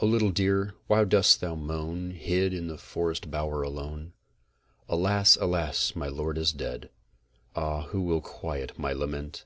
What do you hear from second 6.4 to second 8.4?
dead! Ah! who will